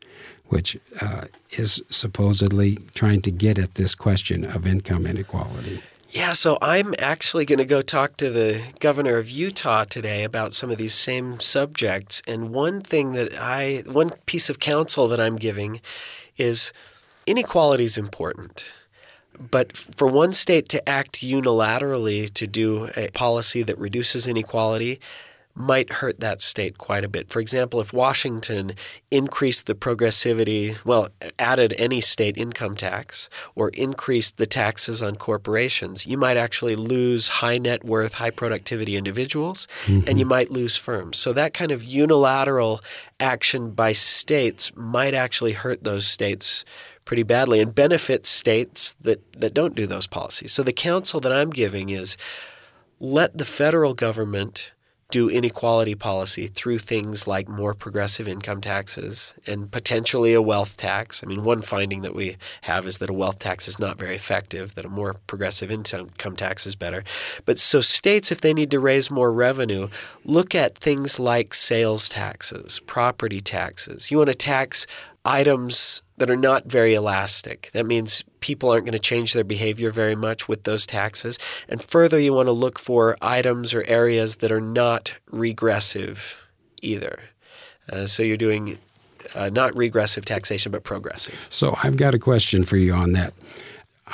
which 0.47 0.77
uh, 1.01 1.25
is 1.51 1.81
supposedly 1.89 2.77
trying 2.93 3.21
to 3.23 3.31
get 3.31 3.57
at 3.57 3.73
this 3.73 3.95
question 3.95 4.45
of 4.45 4.67
income 4.67 5.07
inequality. 5.07 5.81
Yeah, 6.09 6.33
so 6.33 6.57
I'm 6.61 6.93
actually 6.99 7.45
going 7.45 7.59
to 7.59 7.65
go 7.65 7.81
talk 7.81 8.15
to 8.17 8.29
the 8.29 8.61
governor 8.79 9.17
of 9.17 9.29
Utah 9.29 9.83
today 9.83 10.23
about 10.23 10.53
some 10.53 10.71
of 10.71 10.77
these 10.77 10.93
same 10.93 11.41
subjects. 11.41 12.21
And 12.25 12.53
one 12.55 12.79
thing 12.79 13.11
that 13.13 13.33
I, 13.37 13.83
one 13.85 14.11
piece 14.25 14.49
of 14.49 14.57
counsel 14.57 15.09
that 15.09 15.19
I'm 15.19 15.35
giving 15.35 15.81
is 16.37 16.71
inequality 17.25 17.83
is 17.83 17.97
important. 17.97 18.63
But 19.37 19.75
for 19.75 20.07
one 20.07 20.31
state 20.31 20.69
to 20.69 20.89
act 20.89 21.19
unilaterally 21.19 22.33
to 22.35 22.47
do 22.47 22.89
a 22.95 23.09
policy 23.09 23.61
that 23.63 23.77
reduces 23.77 24.29
inequality 24.29 25.01
might 25.57 25.93
hurt 25.93 26.19
that 26.19 26.39
state 26.39 26.77
quite 26.77 27.03
a 27.03 27.09
bit. 27.09 27.29
For 27.29 27.39
example, 27.39 27.81
if 27.81 27.91
Washington 27.91 28.73
increased 29.09 29.65
the 29.65 29.73
progressivity, 29.73 30.77
well, 30.85 31.09
added 31.39 31.73
any 31.77 31.99
state 31.99 32.37
income 32.37 32.75
tax 32.75 33.27
or 33.55 33.69
increased 33.69 34.37
the 34.37 34.45
taxes 34.45 35.01
on 35.01 35.15
corporations, 35.15 36.05
you 36.05 36.15
might 36.15 36.37
actually 36.37 36.75
lose 36.75 37.27
high 37.27 37.57
net 37.57 37.83
worth, 37.83 38.15
high 38.15 38.29
productivity 38.29 38.95
individuals 38.95 39.67
mm-hmm. 39.85 40.07
and 40.07 40.19
you 40.19 40.25
might 40.25 40.51
lose 40.51 40.77
firms. 40.77 41.17
So 41.17 41.33
that 41.33 41.55
kind 41.55 41.71
of 41.71 41.83
unilateral 41.83 42.81
action 43.19 43.71
by 43.71 43.93
states 43.93 44.71
might 44.75 45.15
actually 45.15 45.53
hurt 45.53 45.83
those 45.83 46.05
states 46.05 46.63
pretty 47.03 47.23
badly 47.23 47.59
and 47.59 47.73
benefit 47.73 48.27
states 48.27 48.93
that, 49.01 49.19
that 49.33 49.55
don't 49.55 49.73
do 49.73 49.87
those 49.87 50.05
policies. 50.05 50.51
So 50.51 50.61
the 50.61 50.73
counsel 50.73 51.19
that 51.21 51.31
I'm 51.31 51.49
giving 51.49 51.89
is 51.89 52.15
let 52.99 53.37
the 53.37 53.45
federal 53.45 53.93
government 53.93 54.73
do 55.09 55.29
inequality 55.29 55.95
policy 55.95 56.47
through 56.47 56.79
things 56.79 57.27
like 57.27 57.47
more 57.47 57.73
progressive 57.73 58.27
income 58.27 58.59
taxes 58.59 59.33
and 59.47 59.71
potentially 59.71 60.33
a 60.33 60.41
wealth 60.41 60.75
tax. 60.75 61.23
I 61.23 61.27
mean, 61.27 61.43
one 61.43 61.61
finding 61.61 62.01
that 62.01 62.13
we 62.13 62.35
have 62.63 62.85
is 62.85 62.97
that 62.97 63.09
a 63.09 63.13
wealth 63.13 63.39
tax 63.39 63.69
is 63.69 63.79
not 63.79 63.97
very 63.97 64.15
effective, 64.15 64.75
that 64.75 64.83
a 64.83 64.89
more 64.89 65.15
progressive 65.25 65.71
income 65.71 66.35
tax 66.35 66.67
is 66.67 66.75
better. 66.75 67.05
But 67.45 67.57
so 67.57 67.79
states, 67.79 68.31
if 68.33 68.41
they 68.41 68.53
need 68.53 68.71
to 68.71 68.81
raise 68.81 69.09
more 69.09 69.31
revenue, 69.31 69.87
look 70.25 70.53
at 70.53 70.77
things 70.77 71.19
like 71.19 71.53
sales 71.53 72.09
taxes, 72.09 72.81
property 72.85 73.39
taxes. 73.39 74.11
You 74.11 74.17
want 74.17 74.29
to 74.29 74.35
tax 74.35 74.87
items 75.23 76.01
that 76.17 76.31
are 76.31 76.35
not 76.35 76.65
very 76.65 76.93
elastic. 76.93 77.69
That 77.73 77.85
means 77.85 78.23
people 78.39 78.69
aren't 78.69 78.85
going 78.85 78.93
to 78.93 78.99
change 78.99 79.33
their 79.33 79.43
behavior 79.43 79.91
very 79.91 80.15
much 80.15 80.47
with 80.47 80.63
those 80.63 80.85
taxes. 80.85 81.37
And 81.69 81.81
further, 81.81 82.19
you 82.19 82.33
want 82.33 82.47
to 82.47 82.53
look 82.53 82.79
for 82.79 83.15
items 83.21 83.73
or 83.73 83.83
areas 83.87 84.37
that 84.37 84.51
are 84.51 84.61
not 84.61 85.17
regressive 85.29 86.47
either. 86.81 87.19
Uh, 87.91 88.07
so 88.07 88.23
you're 88.23 88.37
doing 88.37 88.77
uh, 89.35 89.49
not 89.49 89.75
regressive 89.75 90.25
taxation, 90.25 90.71
but 90.71 90.83
progressive. 90.83 91.47
So 91.49 91.77
I've 91.83 91.97
got 91.97 92.15
a 92.15 92.19
question 92.19 92.63
for 92.63 92.77
you 92.77 92.93
on 92.93 93.13
that. 93.13 93.33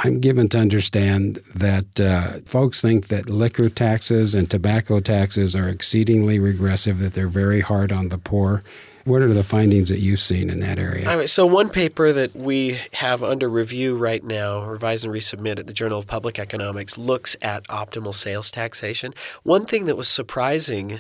I'm 0.04 0.20
given 0.20 0.50
to 0.50 0.58
understand 0.58 1.40
that 1.54 2.00
uh, 2.00 2.40
folks 2.46 2.82
think 2.82 3.08
that 3.10 3.30
liquor 3.30 3.70
taxes 3.70 4.34
and 4.34 4.50
tobacco 4.50 5.00
taxes 5.00 5.56
are 5.56 5.70
exceedingly 5.70 6.40
regressive, 6.40 7.00
that 7.00 7.14
they're 7.14 7.28
very 7.28 7.62
hard 7.62 7.92
on 7.92 8.10
the 8.10 8.18
poor. 8.18 8.64
What 9.06 9.22
are 9.22 9.34
the 9.34 9.44
findings 9.44 9.90
that 9.90 10.00
you've 10.00 10.22
seen 10.22 10.50
in 10.50 10.62
that 10.62 10.80
area? 10.80 11.28
so, 11.28 11.46
one 11.46 11.70
paper 11.70 12.14
that 12.14 12.36
we 12.36 12.80
have 12.94 13.22
under 13.22 13.50
review 13.50 13.98
right 13.98 14.24
now, 14.24 14.64
revise 14.64 15.04
and 15.04 15.14
resubmit 15.14 15.60
at 15.60 15.68
the 15.68 15.74
Journal 15.74 16.00
of 16.00 16.08
Public 16.08 16.40
Economics, 16.40 16.98
looks 16.98 17.36
at 17.42 17.68
optimal 17.68 18.14
sales 18.14 18.50
taxation. 18.50 19.14
One 19.44 19.66
thing 19.66 19.88
that 19.88 19.98
was 19.98 20.08
surprising 20.08 21.00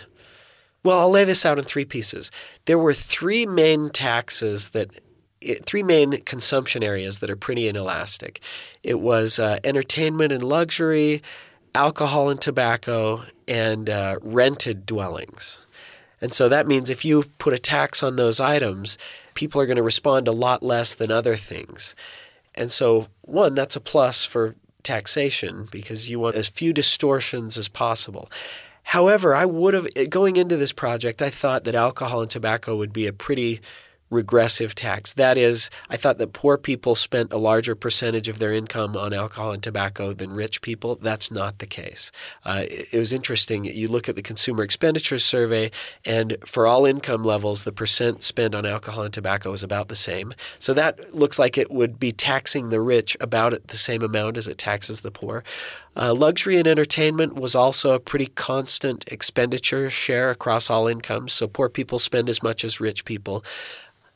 well, 0.84 1.00
I'll 1.00 1.10
lay 1.10 1.24
this 1.24 1.46
out 1.46 1.58
in 1.58 1.64
three 1.64 1.86
pieces. 1.86 2.30
There 2.66 2.78
were 2.78 2.94
three 2.94 3.46
main 3.46 3.90
taxes 3.90 4.70
that 4.72 4.90
three 5.66 5.84
main 5.84 6.22
consumption 6.24 6.84
areas 6.84 7.20
that 7.20 7.30
are 7.30 7.36
pretty 7.36 7.68
inelastic. 7.68 8.42
It 8.82 9.00
was 9.00 9.40
uh, 9.40 9.60
entertainment 9.64 10.32
and 10.32 10.44
luxury, 10.44 11.22
alcohol 11.74 12.30
and 12.30 12.40
tobacco, 12.40 13.24
and 13.48 13.90
uh, 13.90 14.18
rented 14.22 14.86
dwellings. 14.86 15.66
And 16.24 16.34
so 16.34 16.48
that 16.48 16.68
means 16.68 16.90
if 16.90 17.04
you 17.04 17.26
put 17.38 17.54
a 17.54 17.60
tax 17.60 18.02
on 18.02 18.16
those 18.16 18.40
items, 18.40 18.98
people 19.34 19.60
are 19.60 19.66
going 19.66 19.76
to 19.76 19.84
respond 19.84 20.26
a 20.26 20.32
lot 20.32 20.64
less 20.64 20.96
than 20.96 21.12
other 21.12 21.36
things. 21.36 21.96
And 22.56 22.72
so, 22.72 23.08
one, 23.24 23.56
that's 23.56 23.76
a 23.76 23.82
plus 23.82 24.24
for 24.24 24.56
taxation 24.84 25.68
because 25.70 26.10
you 26.10 26.22
want 26.22 26.36
as 26.36 26.48
few 26.48 26.72
distortions 26.72 27.58
as 27.58 27.68
possible. 27.68 28.32
However, 28.84 29.36
I 29.36 29.46
would 29.46 29.74
have, 29.74 29.86
eh, 29.98 30.06
going 30.06 30.38
into 30.38 30.56
this 30.56 30.72
project, 30.72 31.22
I 31.22 31.30
thought 31.30 31.66
that 31.66 31.76
alcohol 31.76 32.22
and 32.22 32.32
tobacco 32.32 32.78
would 32.78 32.94
be 32.94 33.06
a 33.06 33.12
pretty 33.12 33.60
regressive 34.14 34.76
tax. 34.76 35.14
That 35.14 35.38
is, 35.38 35.70
I 35.90 35.98
thought 35.98 36.18
that 36.20 36.34
poor 36.34 36.58
people 36.58 36.96
spent 36.96 37.34
a 37.34 37.38
larger 37.38 37.76
percentage 37.76 38.28
of 38.28 38.40
their 38.40 38.54
income 38.54 38.96
on 38.96 39.14
alcohol 39.14 39.52
and 39.52 39.62
tobacco 39.62 40.14
than 40.14 40.32
rich 40.32 40.62
people. 40.62 40.96
That's 40.96 41.32
not 41.32 41.60
the 41.60 41.66
case. 41.66 42.12
Uh, 42.46 42.64
it, 42.70 42.94
it 42.94 42.98
was 42.98 43.12
interesting. 43.12 43.66
You 43.66 43.88
look 43.88 44.08
at 44.08 44.16
the 44.16 44.22
Consumer 44.22 44.64
Expenditures 44.64 45.26
Survey, 45.26 45.72
and 46.06 46.38
for 46.46 46.68
all 46.68 46.86
income 46.86 47.24
levels, 47.24 47.64
the 47.64 47.72
percent 47.72 48.24
spent 48.24 48.56
on 48.56 48.66
alcohol 48.66 49.04
and 49.04 49.14
tobacco 49.14 49.52
is 49.54 49.64
about 49.64 49.88
the 49.88 49.96
same. 49.96 50.34
So 50.60 50.74
that 50.74 51.14
looks 51.14 51.40
like 51.40 51.58
it 51.58 51.72
would 51.72 52.00
be 52.00 52.12
taxing 52.12 52.70
the 52.70 52.82
rich 52.82 53.18
about 53.20 53.68
the 53.68 53.78
same 53.78 54.04
amount 54.04 54.38
as 54.38 54.48
it 54.48 54.58
taxes 54.58 55.02
the 55.02 55.12
poor. 55.12 55.44
Uh, 55.96 56.14
luxury 56.14 56.58
and 56.58 56.68
entertainment 56.68 57.36
was 57.36 57.56
also 57.56 57.94
a 57.94 58.00
pretty 58.00 58.28
constant 58.28 59.12
expenditure 59.12 59.90
share 59.90 60.32
across 60.32 60.70
all 60.70 60.88
incomes. 60.88 61.34
So 61.34 61.48
poor 61.48 61.70
people 61.70 62.00
spend 62.00 62.30
as 62.30 62.42
much 62.42 62.64
as 62.64 62.80
rich 62.80 63.06
people 63.06 63.44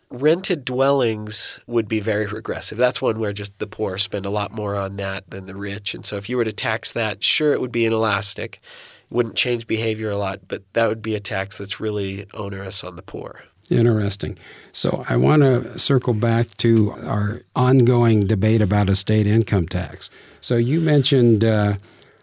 rented 0.09 0.63
dwellings 0.63 1.59
would 1.67 1.87
be 1.87 1.99
very 1.99 2.25
regressive. 2.25 2.77
That's 2.77 3.01
one 3.01 3.19
where 3.19 3.33
just 3.33 3.59
the 3.59 3.67
poor 3.67 3.97
spend 3.97 4.25
a 4.25 4.29
lot 4.29 4.51
more 4.51 4.75
on 4.75 4.97
that 4.97 5.29
than 5.29 5.45
the 5.45 5.55
rich. 5.55 5.93
And 5.93 6.05
so 6.05 6.15
if 6.17 6.29
you 6.29 6.37
were 6.37 6.45
to 6.45 6.51
tax 6.51 6.93
that, 6.93 7.23
sure, 7.23 7.53
it 7.53 7.61
would 7.61 7.71
be 7.71 7.85
inelastic. 7.85 8.61
It 9.09 9.13
wouldn't 9.13 9.35
change 9.35 9.67
behavior 9.67 10.09
a 10.09 10.17
lot, 10.17 10.39
but 10.47 10.63
that 10.73 10.87
would 10.87 11.01
be 11.01 11.15
a 11.15 11.19
tax 11.19 11.57
that's 11.57 11.79
really 11.79 12.25
onerous 12.33 12.83
on 12.83 12.95
the 12.95 13.01
poor. 13.01 13.43
Interesting. 13.69 14.37
So 14.71 15.03
I 15.09 15.17
want 15.17 15.41
to 15.41 15.77
circle 15.77 16.13
back 16.13 16.55
to 16.57 16.93
our 17.03 17.41
ongoing 17.55 18.25
debate 18.25 18.61
about 18.61 18.89
a 18.89 18.95
state 18.95 19.27
income 19.27 19.67
tax. 19.67 20.09
So 20.39 20.55
you 20.55 20.79
mentioned 20.79 21.43
uh, 21.43 21.73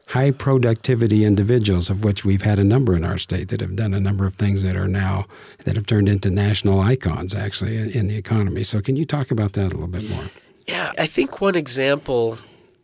high 0.08 0.30
productivity 0.30 1.24
individuals, 1.24 1.88
of 1.90 2.04
which 2.04 2.24
we've 2.24 2.42
had 2.42 2.58
a 2.58 2.64
number 2.64 2.94
in 2.94 3.04
our 3.04 3.18
state 3.18 3.48
that 3.48 3.60
have 3.60 3.74
done 3.76 3.94
a 3.94 4.00
number 4.00 4.26
of 4.26 4.34
things 4.34 4.62
that 4.62 4.76
are 4.76 4.88
now 4.88 5.26
that 5.64 5.76
have 5.76 5.86
turned 5.86 6.08
into 6.08 6.30
national 6.30 6.80
icons 6.80 7.34
actually 7.34 7.76
in, 7.78 7.90
in 7.90 8.06
the 8.06 8.16
economy. 8.16 8.62
So 8.64 8.80
can 8.80 8.96
you 8.96 9.04
talk 9.04 9.30
about 9.30 9.54
that 9.54 9.72
a 9.72 9.74
little 9.74 9.86
bit 9.86 10.08
more? 10.08 10.24
Yeah, 10.66 10.92
I 10.98 11.06
think 11.06 11.40
one 11.40 11.56
example 11.56 12.38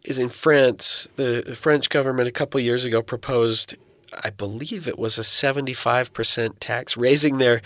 is 0.04 0.18
in 0.18 0.28
France. 0.28 1.10
The 1.16 1.56
French 1.58 1.88
government 1.88 2.28
a 2.28 2.32
couple 2.32 2.60
years 2.60 2.84
ago 2.84 3.02
proposed, 3.02 3.76
I 4.24 4.30
believe 4.30 4.88
it 4.88 4.98
was 4.98 5.18
a 5.18 5.22
75% 5.22 6.54
tax, 6.60 6.96
raising 6.96 7.38
their 7.38 7.62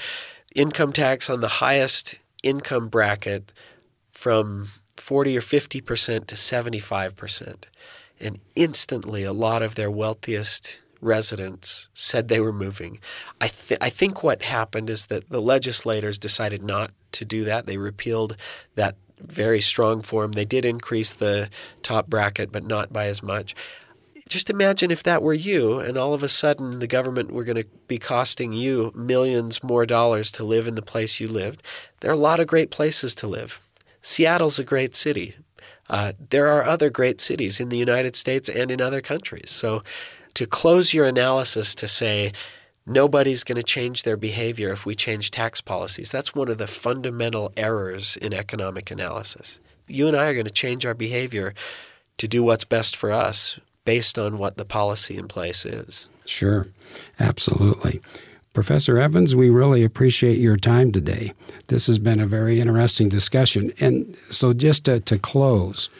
income 0.54 0.92
tax 0.92 1.28
on 1.30 1.40
the 1.40 1.48
highest 1.48 2.18
income 2.42 2.88
bracket 2.88 3.52
from 4.12 4.68
40 4.96 5.36
or 5.36 5.40
50% 5.40 6.26
to 6.26 6.34
75%. 6.34 7.64
And 8.20 8.38
instantly, 8.54 9.24
a 9.24 9.32
lot 9.32 9.62
of 9.62 9.74
their 9.74 9.90
wealthiest 9.90 10.80
residents 11.00 11.90
said 11.92 12.28
they 12.28 12.40
were 12.40 12.52
moving. 12.52 12.98
I, 13.40 13.48
th- 13.48 13.78
I 13.80 13.90
think 13.90 14.22
what 14.22 14.42
happened 14.42 14.88
is 14.88 15.06
that 15.06 15.28
the 15.28 15.42
legislators 15.42 16.18
decided 16.18 16.62
not 16.62 16.92
to 17.12 17.24
do 17.24 17.44
that. 17.44 17.66
They 17.66 17.76
repealed 17.76 18.36
that 18.74 18.96
very 19.18 19.60
strong 19.60 20.02
form. 20.02 20.32
They 20.32 20.44
did 20.44 20.64
increase 20.64 21.12
the 21.12 21.50
top 21.82 22.08
bracket, 22.08 22.50
but 22.50 22.64
not 22.64 22.92
by 22.92 23.06
as 23.06 23.22
much. 23.22 23.54
Just 24.28 24.48
imagine 24.48 24.90
if 24.90 25.02
that 25.02 25.22
were 25.22 25.34
you, 25.34 25.78
and 25.78 25.98
all 25.98 26.14
of 26.14 26.22
a 26.22 26.28
sudden 26.28 26.78
the 26.78 26.86
government 26.86 27.32
were 27.32 27.44
going 27.44 27.62
to 27.62 27.68
be 27.86 27.98
costing 27.98 28.52
you 28.52 28.90
millions 28.94 29.62
more 29.62 29.84
dollars 29.84 30.32
to 30.32 30.44
live 30.44 30.66
in 30.66 30.76
the 30.76 30.82
place 30.82 31.20
you 31.20 31.28
lived. 31.28 31.62
There 32.00 32.10
are 32.10 32.14
a 32.14 32.16
lot 32.16 32.40
of 32.40 32.46
great 32.46 32.70
places 32.70 33.14
to 33.16 33.26
live. 33.26 33.60
Seattle's 34.00 34.58
a 34.58 34.64
great 34.64 34.94
city. 34.94 35.34
Uh, 35.88 36.12
there 36.30 36.48
are 36.48 36.64
other 36.64 36.90
great 36.90 37.20
cities 37.20 37.60
in 37.60 37.68
the 37.68 37.76
United 37.76 38.16
States 38.16 38.48
and 38.48 38.70
in 38.70 38.80
other 38.80 39.00
countries. 39.00 39.50
So 39.50 39.82
to 40.34 40.46
close 40.46 40.94
your 40.94 41.06
analysis 41.06 41.74
to 41.76 41.88
say, 41.88 42.32
nobody's 42.86 43.44
going 43.44 43.56
to 43.56 43.62
change 43.62 44.02
their 44.02 44.16
behavior 44.16 44.72
if 44.72 44.84
we 44.84 44.94
change 44.94 45.30
tax 45.30 45.60
policies, 45.60 46.10
that's 46.10 46.34
one 46.34 46.48
of 46.48 46.58
the 46.58 46.66
fundamental 46.66 47.52
errors 47.56 48.16
in 48.16 48.32
economic 48.32 48.90
analysis. 48.90 49.60
You 49.86 50.08
and 50.08 50.16
I 50.16 50.26
are 50.26 50.34
going 50.34 50.46
to 50.46 50.52
change 50.52 50.86
our 50.86 50.94
behavior 50.94 51.54
to 52.18 52.28
do 52.28 52.42
what's 52.42 52.64
best 52.64 52.96
for 52.96 53.12
us 53.12 53.60
based 53.84 54.18
on 54.18 54.38
what 54.38 54.56
the 54.56 54.64
policy 54.64 55.16
in 55.16 55.28
place 55.28 55.66
is. 55.66 56.08
Sure, 56.24 56.68
absolutely. 57.20 58.00
Professor 58.54 58.98
Evans, 58.98 59.34
we 59.34 59.50
really 59.50 59.82
appreciate 59.82 60.38
your 60.38 60.56
time 60.56 60.92
today. 60.92 61.32
This 61.66 61.88
has 61.88 61.98
been 61.98 62.20
a 62.20 62.26
very 62.26 62.60
interesting 62.60 63.08
discussion. 63.08 63.72
And 63.80 64.16
so, 64.30 64.52
just 64.52 64.84
to, 64.84 65.00
to 65.00 65.18
close, 65.18 65.90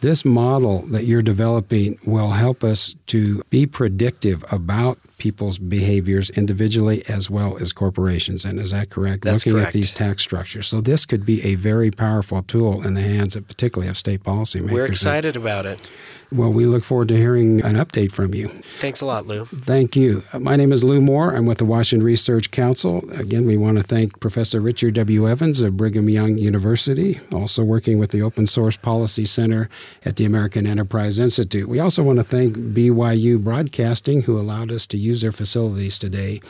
this 0.00 0.24
model 0.24 0.82
that 0.86 1.04
you're 1.04 1.22
developing 1.22 1.98
will 2.04 2.30
help 2.30 2.62
us 2.62 2.94
to 3.08 3.42
be 3.50 3.66
predictive 3.66 4.44
about 4.52 4.98
people's 5.24 5.56
behaviors 5.56 6.28
individually 6.28 7.02
as 7.08 7.30
well 7.30 7.56
as 7.58 7.72
corporations. 7.72 8.44
And 8.44 8.60
is 8.60 8.72
that 8.72 8.90
correct? 8.90 9.24
That's 9.24 9.46
Looking 9.46 9.58
correct. 9.58 9.68
at 9.68 9.72
these 9.72 9.90
tax 9.90 10.20
structures. 10.20 10.66
So 10.66 10.82
this 10.82 11.06
could 11.06 11.24
be 11.24 11.42
a 11.42 11.54
very 11.54 11.90
powerful 11.90 12.42
tool 12.42 12.86
in 12.86 12.92
the 12.92 13.00
hands 13.00 13.34
of 13.34 13.48
particularly 13.48 13.88
of 13.88 13.96
state 13.96 14.22
policymakers. 14.22 14.70
We're 14.70 14.84
excited 14.84 15.34
about 15.34 15.64
it. 15.64 15.88
Well, 16.32 16.52
we 16.52 16.66
look 16.66 16.82
forward 16.82 17.08
to 17.08 17.16
hearing 17.16 17.62
an 17.62 17.76
update 17.76 18.10
from 18.10 18.34
you. 18.34 18.48
Thanks 18.80 19.00
a 19.00 19.06
lot, 19.06 19.26
Lou. 19.26 19.44
Thank 19.44 19.94
you. 19.94 20.24
Uh, 20.32 20.40
my 20.40 20.56
name 20.56 20.72
is 20.72 20.82
Lou 20.82 21.00
Moore. 21.00 21.32
I'm 21.32 21.46
with 21.46 21.58
the 21.58 21.64
Washington 21.64 22.04
Research 22.04 22.50
Council. 22.50 23.08
Again, 23.12 23.46
we 23.46 23.56
want 23.56 23.76
to 23.76 23.84
thank 23.84 24.18
Professor 24.18 24.60
Richard 24.60 24.94
W. 24.94 25.28
Evans 25.28 25.60
of 25.60 25.76
Brigham 25.76 26.08
Young 26.08 26.36
University, 26.36 27.20
also 27.30 27.62
working 27.62 27.98
with 27.98 28.10
the 28.10 28.20
Open 28.20 28.48
Source 28.48 28.76
Policy 28.76 29.26
Center 29.26 29.68
at 30.04 30.16
the 30.16 30.24
American 30.24 30.66
Enterprise 30.66 31.20
Institute. 31.20 31.68
We 31.68 31.78
also 31.78 32.02
want 32.02 32.18
to 32.18 32.24
thank 32.24 32.56
BYU 32.56 33.38
Broadcasting, 33.38 34.22
who 34.22 34.36
allowed 34.36 34.72
us 34.72 34.86
to 34.88 34.96
use 35.14 35.22
their 35.22 35.32
facilities 35.32 35.98
today. 35.98 36.40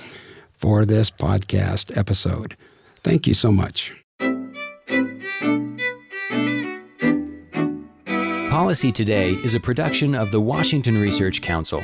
for 0.56 0.86
this 0.86 1.10
podcast 1.10 1.94
episode. 1.94 2.56
Thank 3.02 3.26
you 3.26 3.34
so 3.34 3.52
much. 3.52 3.92
Policy 8.48 8.92
Today 8.92 9.32
is 9.32 9.54
a 9.54 9.60
production 9.60 10.14
of 10.14 10.30
the 10.30 10.40
Washington 10.40 10.96
Research 10.96 11.42
Council, 11.42 11.82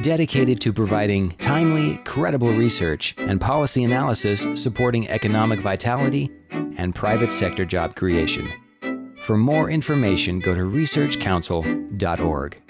dedicated 0.00 0.62
to 0.62 0.72
providing 0.72 1.32
timely, 1.32 1.96
credible 2.04 2.52
research 2.52 3.14
and 3.18 3.38
policy 3.38 3.84
analysis 3.84 4.46
supporting 4.54 5.06
economic 5.08 5.60
vitality 5.60 6.30
and 6.78 6.94
private 6.94 7.32
sector 7.32 7.66
job 7.66 7.96
creation. 7.96 8.50
For 9.24 9.36
more 9.36 9.68
information, 9.68 10.38
go 10.38 10.54
to 10.54 10.62
researchcouncil.org. 10.62 12.61